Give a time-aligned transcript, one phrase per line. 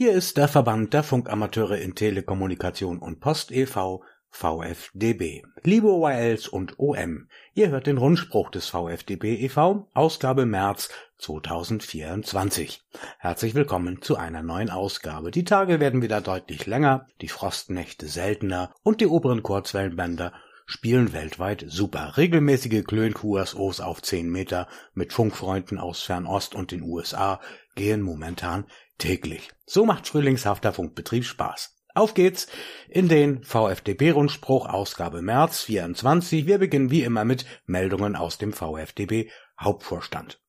[0.00, 4.04] Hier ist der Verband der Funkamateure in Telekommunikation und Post e.V.
[4.30, 5.42] VfDB.
[5.64, 12.80] Liebe ORLs und OM, ihr hört den Rundspruch des VfDB e.V., Ausgabe März 2024.
[13.18, 15.32] Herzlich willkommen zu einer neuen Ausgabe.
[15.32, 20.32] Die Tage werden wieder deutlich länger, die Frostnächte seltener und die oberen Kurzwellenbänder
[20.64, 22.16] spielen weltweit super.
[22.16, 27.40] Regelmäßige Klön-QSOs auf 10 Meter mit Funkfreunden aus Fernost und den USA
[27.74, 28.66] gehen momentan
[28.98, 29.50] täglich.
[29.66, 31.74] So macht frühlingshafter Funkbetrieb Spaß.
[31.94, 32.46] Auf geht's
[32.88, 36.46] in den VfDB-Rundspruch Ausgabe März 24.
[36.46, 40.40] Wir beginnen wie immer mit Meldungen aus dem VfDB Hauptvorstand.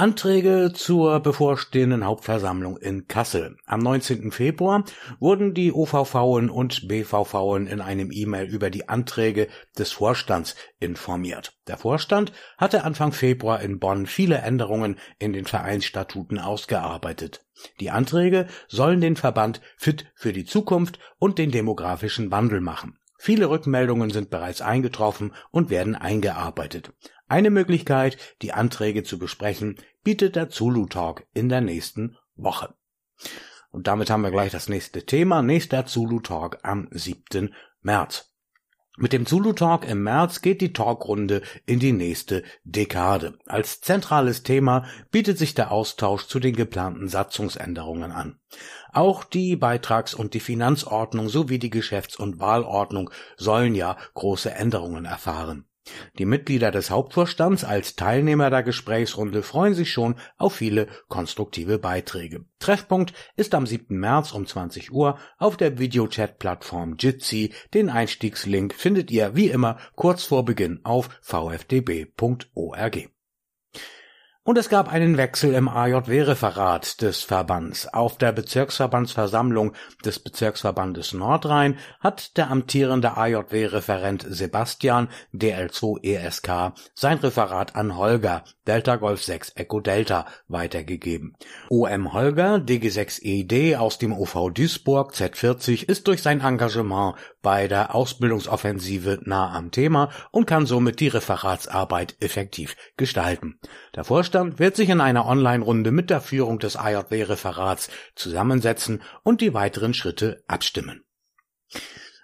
[0.00, 3.58] Anträge zur bevorstehenden Hauptversammlung in Kassel.
[3.66, 4.32] Am 19.
[4.32, 4.84] Februar
[5.18, 11.52] wurden die OVVen und BVVen in einem E-Mail über die Anträge des Vorstands informiert.
[11.66, 17.44] Der Vorstand hatte Anfang Februar in Bonn viele Änderungen in den Vereinsstatuten ausgearbeitet.
[17.78, 22.96] Die Anträge sollen den Verband fit für die Zukunft und den demografischen Wandel machen.
[23.18, 26.94] Viele Rückmeldungen sind bereits eingetroffen und werden eingearbeitet.
[27.30, 32.74] Eine Möglichkeit, die Anträge zu besprechen, bietet der Zulu Talk in der nächsten Woche.
[33.70, 35.40] Und damit haben wir gleich das nächste Thema.
[35.40, 37.54] Nächster Zulu Talk am 7.
[37.82, 38.32] März.
[38.96, 43.38] Mit dem Zulu Talk im März geht die Talkrunde in die nächste Dekade.
[43.46, 48.40] Als zentrales Thema bietet sich der Austausch zu den geplanten Satzungsänderungen an.
[48.92, 55.04] Auch die Beitrags- und die Finanzordnung sowie die Geschäfts- und Wahlordnung sollen ja große Änderungen
[55.04, 55.69] erfahren.
[56.18, 62.44] Die Mitglieder des Hauptvorstands als Teilnehmer der Gesprächsrunde freuen sich schon auf viele konstruktive Beiträge.
[62.58, 63.98] Treffpunkt ist am 7.
[63.98, 67.52] März um 20 Uhr auf der Videochat-Plattform Jitsi.
[67.72, 73.10] Den Einstiegslink findet ihr wie immer kurz vor Beginn auf vfdb.org.
[74.42, 77.86] Und es gab einen Wechsel im AJW-Referat des Verbands.
[77.92, 87.76] Auf der Bezirksverbandsversammlung des Bezirksverbandes Nordrhein hat der amtierende AJW-Referent Sebastian DL2 ESK sein Referat
[87.76, 91.36] an Holger Delta Golf 6 Echo Delta weitergegeben.
[91.68, 97.94] OM Holger DG6ED e aus dem OV Duisburg Z40 ist durch sein Engagement bei der
[97.94, 103.58] Ausbildungsoffensive nah am Thema und kann somit die Referatsarbeit effektiv gestalten.
[103.94, 109.40] Der Vorstand Vorstand wird sich in einer Online-Runde mit der Führung des AJW-Referats zusammensetzen und
[109.40, 111.02] die weiteren Schritte abstimmen.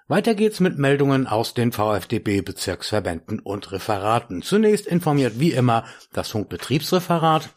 [0.06, 4.42] Weiter geht's mit Meldungen aus den VfDB-Bezirksverbänden und Referaten.
[4.42, 7.50] Zunächst informiert wie immer das Funkbetriebsreferat.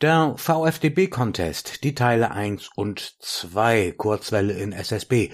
[0.00, 5.30] Der VfDB-Contest, die Teile 1 und 2, Kurzwelle in SSB,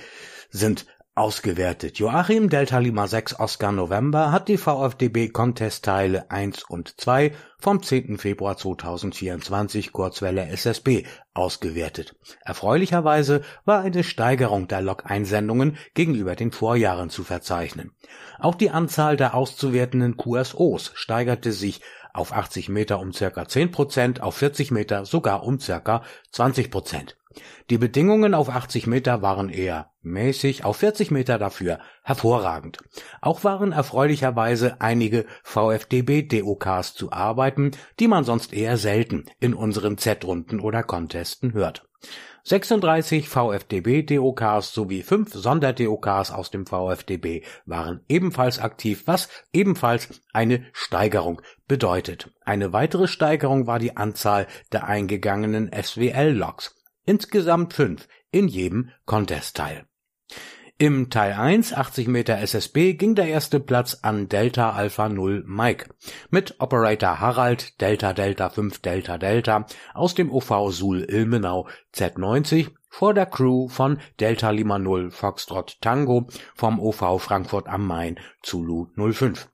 [0.50, 1.98] sind ausgewertet.
[1.98, 7.82] Joachim Delta Lima 6 Oscar November hat die VfDB Contest Teile 1 und 2 vom
[7.82, 8.18] 10.
[8.18, 12.16] Februar 2024 Kurzwelle SSB ausgewertet.
[12.44, 17.92] Erfreulicherweise war eine Steigerung der Log-Einsendungen gegenüber den Vorjahren zu verzeichnen.
[18.40, 21.80] Auch die Anzahl der auszuwertenden QSOs steigerte sich
[22.12, 26.02] auf 80 Meter um circa 10 Prozent, auf 40 Meter sogar um circa
[26.32, 27.16] 20 Prozent.
[27.70, 32.78] Die Bedingungen auf 80 Meter waren eher mäßig, auf 40 Meter dafür hervorragend.
[33.20, 40.60] Auch waren erfreulicherweise einige VfDB-DOKs zu arbeiten, die man sonst eher selten in unseren Z-Runden
[40.60, 41.88] oder Contesten hört.
[42.46, 51.40] 36 VfDB-DOKs sowie 5 Sonder-DOKs aus dem VfDB waren ebenfalls aktiv, was ebenfalls eine Steigerung
[51.66, 52.34] bedeutet.
[52.44, 56.83] Eine weitere Steigerung war die Anzahl der eingegangenen SWL-Logs.
[57.04, 59.84] Insgesamt fünf in jedem Contest-Teil.
[60.76, 65.90] Im Teil 1, 80 Meter SSB, ging der erste Platz an Delta Alpha 0 Mike
[66.30, 73.14] mit Operator Harald Delta Delta 5 Delta Delta aus dem OV Suhl Ilmenau Z90 vor
[73.14, 76.26] der Crew von Delta Lima 0 Foxtrot Tango
[76.56, 79.48] vom OV Frankfurt am Main Zulu 05.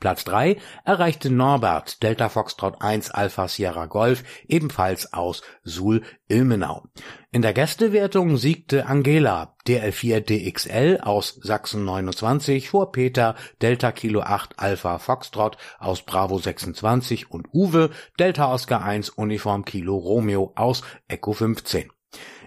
[0.00, 6.84] Platz 3 erreichte Norbert Delta Foxtrot 1 Alpha Sierra Golf ebenfalls aus Suhl Ilmenau.
[7.30, 14.58] In der Gästewertung siegte Angela DL4 DXL aus Sachsen 29 vor Peter Delta Kilo 8
[14.58, 21.32] Alpha Foxtrot aus Bravo 26 und Uwe Delta Oscar 1 Uniform Kilo Romeo aus Echo
[21.32, 21.90] 15.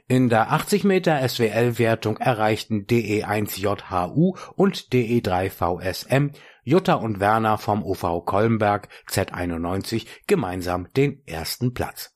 [0.07, 6.31] In der 80 Meter SWL-Wertung erreichten DE1JHU und DE3VSM
[6.65, 12.11] Jutta und Werner vom OV Kolmberg Z91 gemeinsam den ersten Platz.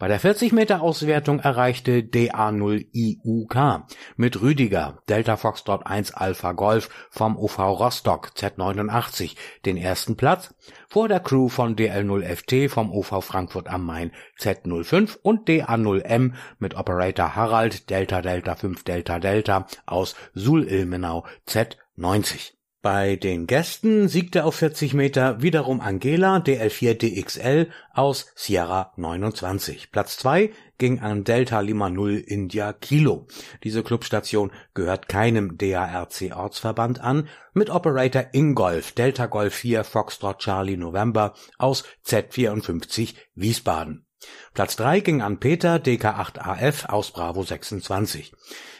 [0.00, 3.82] Bei der 40 Meter Auswertung erreichte DA0IUK
[4.16, 9.36] mit Rüdiger Delta Foxtrot 1 Alpha Golf vom UV Rostock Z89
[9.66, 10.54] den ersten Platz
[10.88, 17.36] vor der Crew von DL0FT vom UV Frankfurt am Main Z05 und DA0M mit Operator
[17.36, 22.59] Harald Delta Delta 5 Delta Delta aus Suhl-Ilmenau Z90.
[22.82, 29.92] Bei den Gästen siegte auf 40 Meter wiederum Angela DL4 DXL aus Sierra 29.
[29.92, 33.26] Platz 2 ging an Delta Lima 0 India Kilo.
[33.64, 40.78] Diese Clubstation gehört keinem DARC Ortsverband an, mit Operator Ingolf Delta Golf 4 Foxtrot Charlie
[40.78, 44.06] November aus Z54 Wiesbaden.
[44.54, 48.32] Platz 3 ging an Peter DK8AF aus Bravo 26.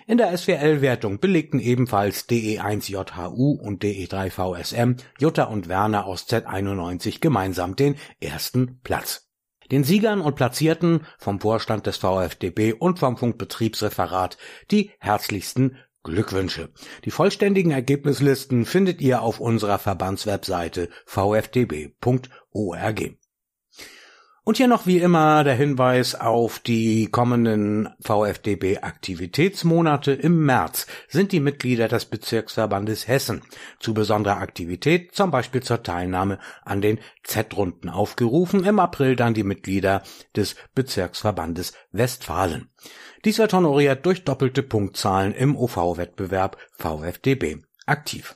[0.07, 7.97] In der SWL-Wertung belegten ebenfalls DE1JHU und DE3VSM Jutta und Werner aus Z91 gemeinsam den
[8.21, 9.29] ersten Platz.
[9.71, 14.37] Den Siegern und Platzierten vom Vorstand des VfDB und vom Funkbetriebsreferat
[14.73, 16.71] die herzlichsten Glückwünsche.
[17.05, 22.01] Die vollständigen Ergebnislisten findet ihr auf unserer Verbandswebseite vfdb.org.
[24.51, 30.11] Und hier noch wie immer der Hinweis auf die kommenden VfDB-Aktivitätsmonate.
[30.11, 33.43] Im März sind die Mitglieder des Bezirksverbandes Hessen
[33.79, 38.65] zu besonderer Aktivität, zum Beispiel zur Teilnahme an den Z-Runden aufgerufen.
[38.65, 40.03] Im April dann die Mitglieder
[40.35, 42.71] des Bezirksverbandes Westfalen.
[43.25, 48.35] Dies wird honoriert durch doppelte Punktzahlen im OV-Wettbewerb VfDB aktiv.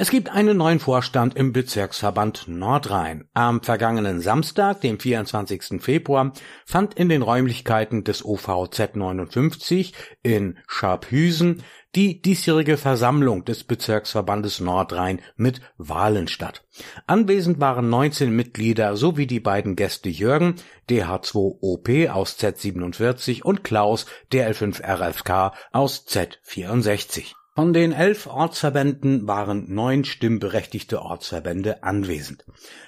[0.00, 3.24] Es gibt einen neuen Vorstand im Bezirksverband Nordrhein.
[3.34, 5.82] Am vergangenen Samstag, dem 24.
[5.82, 6.34] Februar,
[6.64, 11.64] fand in den Räumlichkeiten des OVZ 59 in Scharphüsen
[11.96, 16.64] die diesjährige Versammlung des Bezirksverbandes Nordrhein mit Wahlen statt.
[17.08, 20.54] Anwesend waren 19 Mitglieder sowie die beiden Gäste Jürgen,
[20.88, 27.37] DH2OP aus Z47 und Klaus, DL5RFK aus Z64.
[27.58, 32.44] Von den elf Ortsverbänden waren neun stimmberechtigte Ortsverbände anwesend.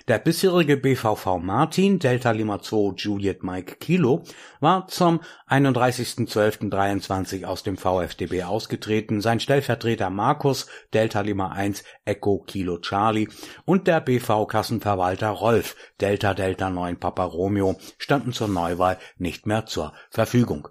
[0.06, 4.22] Der bisherige BVV Martin Delta Lima 2 Juliet Mike Kilo
[4.60, 12.78] war zum 31.12.23 aus dem VfDB ausgetreten, sein Stellvertreter Markus Delta Lima 1 Echo Kilo
[12.78, 13.26] Charlie
[13.64, 19.66] und der BV Kassenverwalter Rolf Delta Delta 9 Papa Romeo standen zur Neuwahl nicht mehr
[19.66, 20.68] zur Verfügung.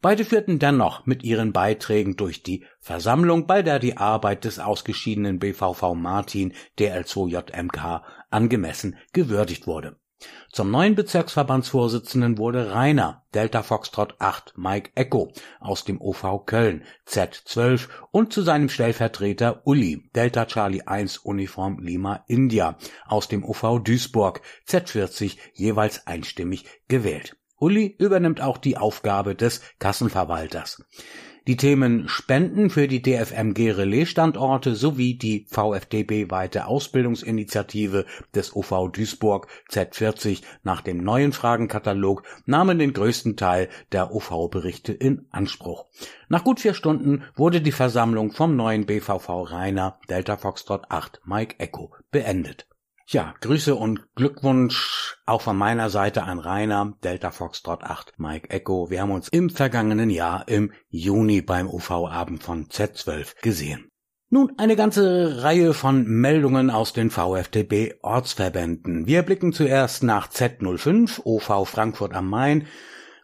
[0.00, 5.38] Beide führten dennoch mit ihren Beiträgen durch die Versammlung, bei der die Arbeit des ausgeschiedenen
[5.38, 9.96] BVV Martin DL2JMK angemessen gewürdigt wurde.
[10.52, 17.88] Zum neuen Bezirksverbandsvorsitzenden wurde Rainer Delta Foxtrot 8 Mike Echo aus dem OV Köln Z12
[18.10, 22.76] und zu seinem Stellvertreter Uli Delta Charlie 1 Uniform Lima India
[23.06, 27.39] aus dem OV Duisburg Z40 jeweils einstimmig gewählt.
[27.60, 30.82] Uli übernimmt auch die Aufgabe des Kassenverwalters.
[31.46, 40.42] Die Themen Spenden für die DFMG Relais-Standorte sowie die VfDB-weite Ausbildungsinitiative des OV Duisburg Z40
[40.62, 45.86] nach dem neuen Fragenkatalog nahmen den größten Teil der OV-Berichte in Anspruch.
[46.28, 51.56] Nach gut vier Stunden wurde die Versammlung vom neuen BVV Rainer Delta Foxtrot 8 Mike
[51.58, 52.69] Echo beendet.
[53.12, 58.88] Ja, Grüße und Glückwunsch auch von meiner Seite an Rainer, Delta Foxtrot 8, Mike Echo.
[58.88, 63.90] Wir haben uns im vergangenen Jahr im Juni beim UV-Abend von Z12 gesehen.
[64.28, 69.08] Nun eine ganze Reihe von Meldungen aus den VfDB Ortsverbänden.
[69.08, 72.68] Wir blicken zuerst nach Z05, OV Frankfurt am Main.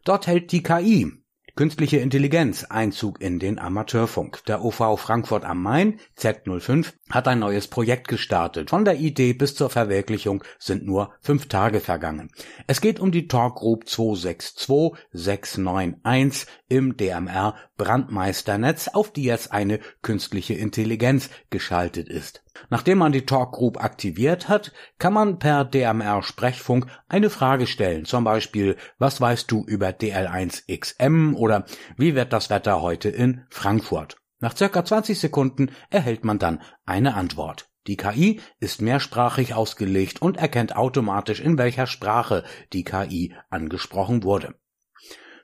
[0.05, 1.12] Dort hält die KI
[1.56, 4.44] Künstliche Intelligenz Einzug in den Amateurfunk.
[4.44, 8.69] Der OV Frankfurt am Main Z05 hat ein neues Projekt gestartet.
[8.69, 12.31] Von der Idee bis zur Verwirklichung sind nur fünf Tage vergangen.
[12.67, 19.81] Es geht um die Talk Group 262 691 im DMR Brandmeisternetz, auf die jetzt eine
[20.03, 22.43] künstliche Intelligenz geschaltet ist.
[22.70, 28.05] Nachdem man die Talk Group aktiviert hat, kann man per DMR Sprechfunk eine Frage stellen,
[28.05, 31.65] zum Beispiel, was weißt du über DL1XM oder
[31.96, 34.17] wie wird das Wetter heute in Frankfurt?
[34.39, 37.70] Nach circa 20 Sekunden erhält man dann eine Antwort.
[37.86, 44.55] Die KI ist mehrsprachig ausgelegt und erkennt automatisch, in welcher Sprache die KI angesprochen wurde.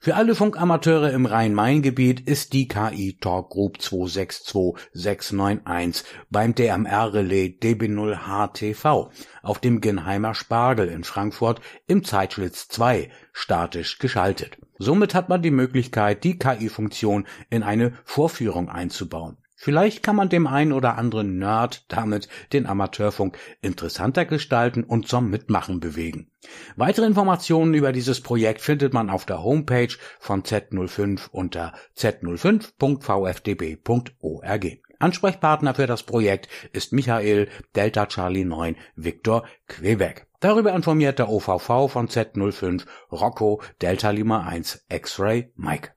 [0.04, 9.10] Für alle Funkamateure im Rhein-Main-Gebiet ist die KI Talk Group 262691 beim DMR-Relais DB0HTV
[9.44, 14.58] auf dem Genheimer Spargel in Frankfurt im Zeitschlitz 2 statisch geschaltet.
[14.76, 19.36] Somit hat man die Möglichkeit, die KI-Funktion in eine Vorführung einzubauen.
[19.64, 25.30] Vielleicht kann man dem einen oder anderen Nerd damit den Amateurfunk interessanter gestalten und zum
[25.30, 26.32] Mitmachen bewegen.
[26.74, 34.66] Weitere Informationen über dieses Projekt findet man auf der Homepage von Z05 unter z05.vfdb.org.
[34.98, 40.26] Ansprechpartner für das Projekt ist Michael Delta Charlie 9 Victor Quebec.
[40.40, 45.90] Darüber informiert der OVV von Z05 Rocco Delta Lima 1 X-Ray Mike.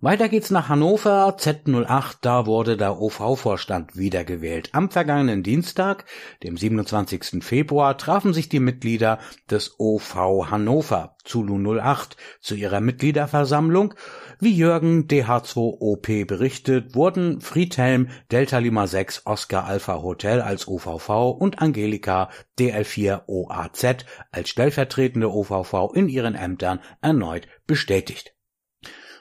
[0.00, 4.68] Weiter geht's nach Hannover, Z08, da wurde der OV-Vorstand wiedergewählt.
[4.72, 6.04] Am vergangenen Dienstag,
[6.44, 7.42] dem 27.
[7.42, 9.18] Februar, trafen sich die Mitglieder
[9.50, 10.14] des OV
[10.52, 13.94] Hannover, Zulu 08, zu ihrer Mitgliederversammlung.
[14.38, 21.60] Wie Jürgen DH2OP berichtet, wurden Friedhelm Delta Lima 6 Oscar Alpha Hotel als OVV und
[21.60, 28.37] Angelika DL4 OAZ als stellvertretende OVV in ihren Ämtern erneut bestätigt.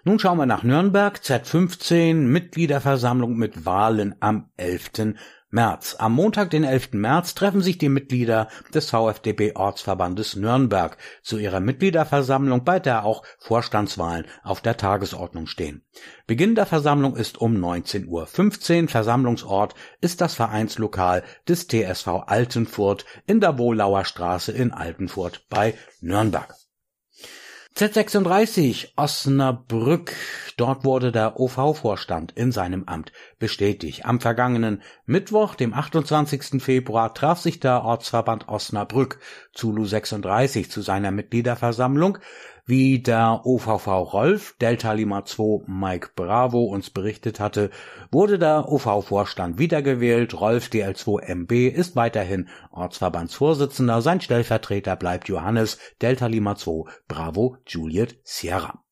[0.08, 5.16] Nun schauen wir nach Nürnberg, Z15, Mitgliederversammlung mit Wahlen am 11.
[5.50, 5.98] März.
[6.00, 6.94] Am Montag, den 11.
[6.94, 13.24] März, treffen sich die Mitglieder des VfDB Ortsverbandes Nürnberg zu ihrer Mitgliederversammlung, bei der auch
[13.38, 15.84] Vorstandswahlen auf der Tagesordnung stehen.
[16.26, 18.88] Beginn der Versammlung ist um 19.15 Uhr.
[18.88, 26.56] Versammlungsort ist das Vereinslokal des TSV Altenfurt in der Wohlauer Straße in Altenfurt bei Nürnberg.
[27.78, 30.16] Z36 Osnabrück.
[30.58, 34.04] Dort wurde der OV-Vorstand in seinem Amt bestätigt.
[34.04, 36.60] Am vergangenen Mittwoch, dem 28.
[36.60, 39.20] Februar, traf sich der Ortsverband Osnabrück
[39.54, 42.18] Zulu 36 zu seiner Mitgliederversammlung.
[42.70, 47.70] Wie der OVV Rolf Delta Lima 2 Mike Bravo uns berichtet hatte,
[48.12, 50.38] wurde der OV-Vorstand wiedergewählt.
[50.38, 54.02] Rolf DL2MB ist weiterhin Ortsverbandsvorsitzender.
[54.02, 58.84] Sein Stellvertreter bleibt Johannes Delta Lima 2 Bravo Juliet Sierra.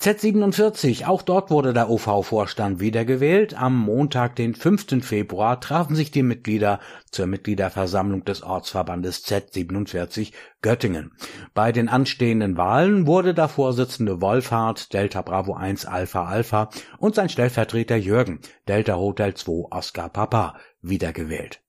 [0.00, 3.52] Z47, auch dort wurde der OV-Vorstand wiedergewählt.
[3.52, 5.04] Am Montag, den 5.
[5.04, 6.80] Februar, trafen sich die Mitglieder
[7.10, 11.12] zur Mitgliederversammlung des Ortsverbandes Z47 Göttingen.
[11.52, 17.28] Bei den anstehenden Wahlen wurde der Vorsitzende Wolfhard Delta Bravo 1 Alpha Alpha und sein
[17.28, 21.60] Stellvertreter Jürgen Delta Hotel 2 Oscar Papa wiedergewählt.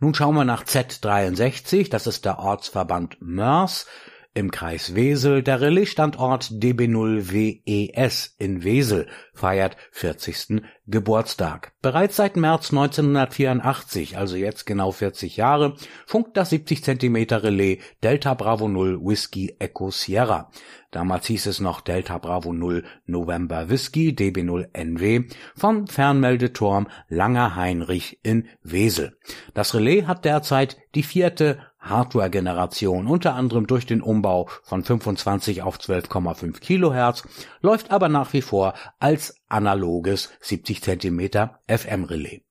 [0.00, 3.86] Nun schauen wir nach Z63, das ist der Ortsverband Mörs
[4.34, 10.62] im Kreis Wesel, der Relaisstandort DB0WES in Wesel feiert 40.
[10.86, 11.72] Geburtstag.
[11.80, 18.34] Bereits seit März 1984, also jetzt genau 40 Jahre, funkt das 70 cm Relais Delta
[18.34, 20.50] Bravo 0 Whiskey Echo Sierra.
[20.90, 25.24] Damals hieß es noch Delta Bravo 0 November Whisky DB0 NW
[25.56, 29.16] vom Fernmeldeturm Langer Heinrich in Wesel.
[29.54, 35.78] Das Relais hat derzeit die vierte Hardware-Generation, unter anderem durch den Umbau von 25 auf
[35.78, 37.26] 12,5 Kilohertz,
[37.60, 42.42] läuft aber nach wie vor als analoges 70 cm FM-Relais.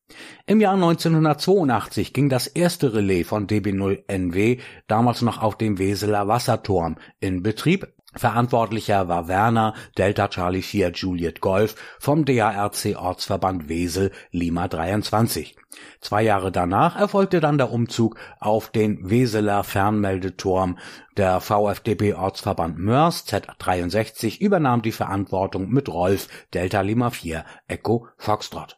[0.46, 6.98] Im Jahr 1982 ging das erste Relais von DB0NW, damals noch auf dem Weseler Wasserturm,
[7.20, 14.68] in Betrieb Verantwortlicher war Werner Delta Charlie 4 Juliet Golf vom DARC Ortsverband Wesel Lima
[14.68, 15.56] 23.
[16.02, 20.78] Zwei Jahre danach erfolgte dann der Umzug auf den Weseler Fernmeldeturm.
[21.18, 28.78] Der VfDB Ortsverband Mörs Z63 übernahm die Verantwortung mit Rolf Delta Lima 4 Echo Foxtrot.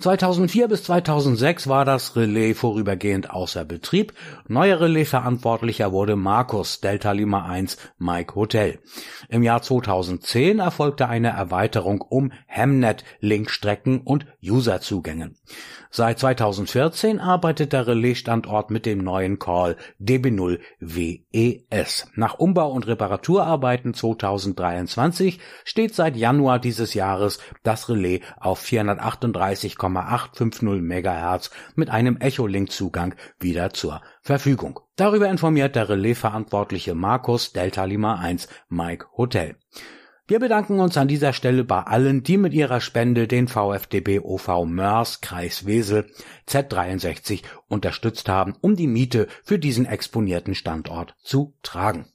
[0.00, 4.14] 2004 bis 2006 war das Relais vorübergehend außer Betrieb.
[4.48, 8.78] Neuer Relais-Verantwortlicher wurde Markus Delta Lima 1 Mike Hotel.
[9.28, 15.32] Im Jahr 2010 erfolgte eine Erweiterung um Hemnet-Linkstrecken und Userzugänge.
[15.92, 22.06] Seit 2014 arbeitet der Relais-Standort mit dem neuen Call DB0 WES.
[22.14, 28.60] Nach Umbau- und Reparaturarbeiten 2023 steht seit Januar dieses Jahres das Relais auf
[29.92, 34.80] 438,850 MHz mit einem Echolink-Zugang wieder zur Verfügung.
[34.96, 39.56] Darüber informiert der Relais-Verantwortliche Markus Delta Lima 1 Mike Hotel.
[40.30, 44.64] Wir bedanken uns an dieser Stelle bei allen, die mit ihrer Spende den VfDB OV
[44.64, 46.08] Mörs Kreis Wesel
[46.46, 52.06] Z63 unterstützt haben, um die Miete für diesen exponierten Standort zu tragen.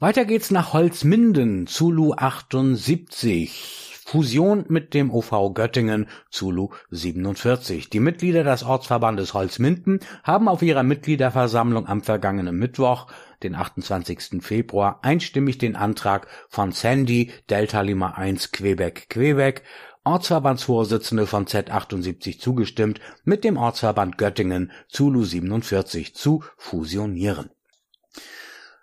[0.00, 3.99] Weiter geht's nach Holzminden, Zulu 78.
[4.10, 7.90] Fusion mit dem OV Göttingen Zulu 47.
[7.90, 13.06] Die Mitglieder des Ortsverbandes Holzminden haben auf ihrer Mitgliederversammlung am vergangenen Mittwoch,
[13.44, 14.42] den 28.
[14.42, 19.62] Februar, einstimmig den Antrag von Sandy Delta Lima 1 Quebec Quebec
[20.02, 27.50] Ortsverbandsvorsitzende von Z78 zugestimmt, mit dem Ortsverband Göttingen Zulu 47 zu fusionieren.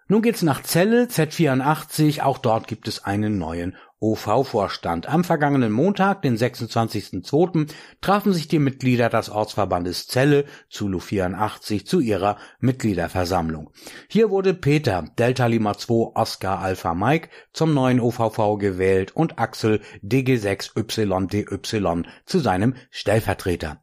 [0.09, 5.09] Nun geht's nach Celle, Z84, auch dort gibt es einen neuen OV-Vorstand.
[5.09, 11.99] Am vergangenen Montag, den 26.02., trafen sich die Mitglieder des Ortsverbandes Celle, Zulu 84, zu
[11.99, 13.71] ihrer Mitgliederversammlung.
[14.07, 19.81] Hier wurde Peter, Delta Lima 2 Oscar Alpha Mike, zum neuen OVV gewählt und Axel
[20.03, 23.81] DG6YDY zu seinem Stellvertreter.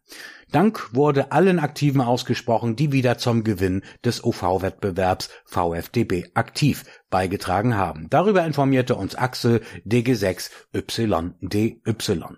[0.55, 8.07] Dank wurde allen Aktiven ausgesprochen, die wieder zum Gewinn des OV-Wettbewerbs VfDB aktiv beigetragen haben.
[8.09, 12.37] Darüber informierte uns Axel DG6YDY.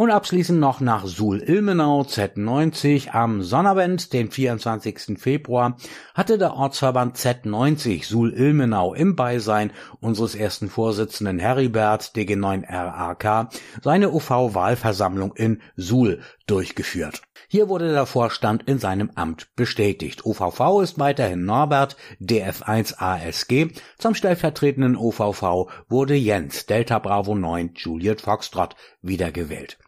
[0.00, 3.10] Und abschließend noch nach Suhl-Ilmenau Z90.
[3.10, 5.18] Am Sonnabend, den 24.
[5.18, 5.76] Februar,
[6.14, 13.48] hatte der Ortsverband Z90 Suhl-Ilmenau im Beisein unseres ersten Vorsitzenden Heribert DG9RAK
[13.82, 17.22] seine OV-Wahlversammlung in Suhl durchgeführt.
[17.48, 20.24] Hier wurde der Vorstand in seinem Amt bestätigt.
[20.24, 23.68] OVV ist weiterhin Norbert, DF1 ASG.
[23.98, 29.78] Zum stellvertretenden OVV wurde Jens, Delta Bravo 9, Juliet Foxtrot, wiedergewählt.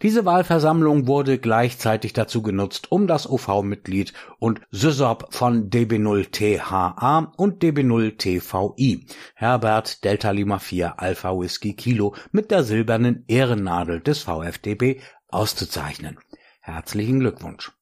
[0.00, 9.06] Diese Wahlversammlung wurde gleichzeitig dazu genutzt, um das OV-Mitglied und SYSOP von DB0THA und DB0TVI,
[9.34, 15.00] Herbert Delta Lima 4 Alpha Whisky Kilo, mit der silbernen Ehrennadel des VfDB
[15.32, 16.18] auszuzeichnen.
[16.60, 17.72] Herzlichen Glückwunsch.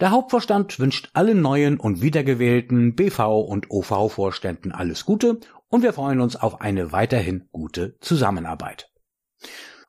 [0.00, 5.92] Der Hauptvorstand wünscht allen neuen und wiedergewählten BV und OV Vorständen alles Gute und wir
[5.92, 8.90] freuen uns auf eine weiterhin gute Zusammenarbeit.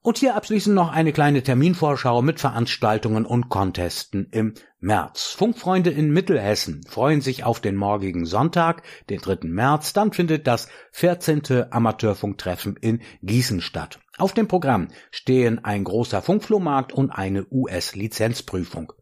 [0.06, 5.34] Und hier abschließend noch eine kleine Terminvorschau mit Veranstaltungen und Contesten im März.
[5.36, 9.48] Funkfreunde in Mittelhessen freuen sich auf den morgigen Sonntag, den 3.
[9.48, 9.94] März.
[9.94, 11.72] Dann findet das 14.
[11.72, 14.00] Amateurfunktreffen in Gießen statt.
[14.18, 18.94] Auf dem Programm stehen ein großer Funkflohmarkt und eine US-Lizenzprüfung.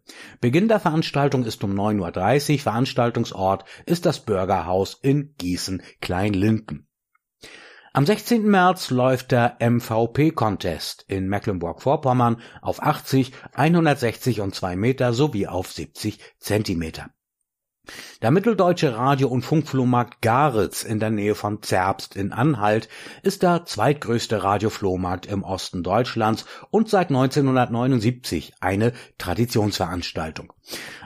[0.42, 2.60] Beginn der Veranstaltung ist um 9.30 Uhr.
[2.60, 6.88] Veranstaltungsort ist das Bürgerhaus in Gießen-Kleinlinden.
[7.96, 8.50] Am 16.
[8.50, 16.18] März läuft der MVP-Contest in Mecklenburg-Vorpommern auf 80, 160 und 2 Meter sowie auf 70
[16.40, 17.12] Zentimeter.
[18.22, 22.88] Der mitteldeutsche Radio- und Funkflohmarkt Garitz in der Nähe von Zerbst in Anhalt
[23.24, 30.54] ist der zweitgrößte Radioflohmarkt im Osten Deutschlands und seit 1979 eine Traditionsveranstaltung.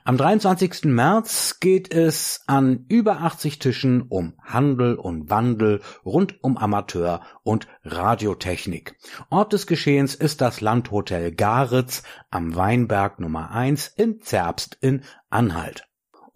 [0.03, 0.85] Am 23.
[0.85, 7.67] März geht es an über 80 Tischen um Handel und Wandel rund um Amateur- und
[7.83, 8.95] Radiotechnik.
[9.31, 15.86] Ort des Geschehens ist das Landhotel Garitz am Weinberg Nummer 1 in Zerbst in Anhalt.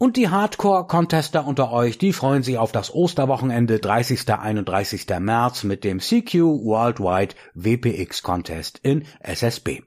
[0.02, 4.28] Und die Hardcore-Contester unter euch, die freuen sich auf das Osterwochenende 30.
[4.34, 5.06] 31.
[5.20, 6.34] März mit dem CQ
[6.64, 9.84] Worldwide WPX Contest in SSB.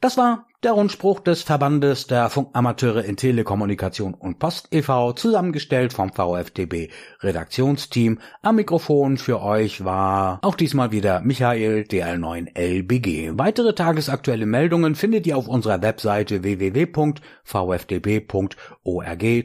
[0.00, 6.12] Das war der Rundspruch des Verbandes der Funkamateure in Telekommunikation und Post e.V., zusammengestellt vom
[6.12, 8.18] VfDB Redaktionsteam.
[8.42, 13.38] Am Mikrofon für euch war auch diesmal wieder Michael DL9LBG.
[13.38, 17.04] Weitere tagesaktuelle Meldungen findet ihr auf unserer Webseite www.vfdb.org.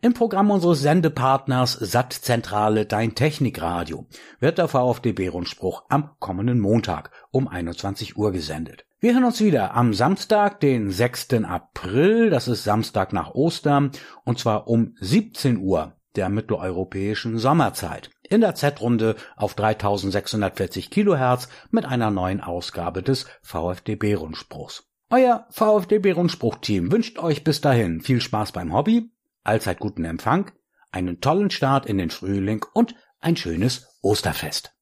[0.02, 4.06] Im Programm unseres Sendepartners Sattzentrale Dein Technikradio
[4.40, 8.86] wird der VfDB-Rundspruch am kommenden Montag um 21 Uhr gesendet.
[9.00, 11.44] Wir hören uns wieder am Samstag, den 6.
[11.44, 13.92] April, das ist Samstag nach Ostern,
[14.24, 18.13] und zwar um 17 Uhr der mitteleuropäischen Sommerzeit.
[18.30, 24.88] In der Z-Runde auf 3640 Kilohertz mit einer neuen Ausgabe des VfDB-Rundspruchs.
[25.10, 29.12] Euer VfDB-Rundspruch-Team wünscht euch bis dahin viel Spaß beim Hobby,
[29.44, 30.52] allzeit guten Empfang,
[30.92, 34.72] einen tollen Start in den Frühling und ein schönes Osterfest.